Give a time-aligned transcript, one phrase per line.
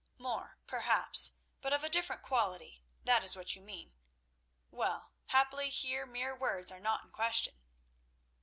[0.17, 3.93] "More perhaps, but of a different quality—that is what you mean.
[4.71, 7.59] Well, happily here mere words are not in question."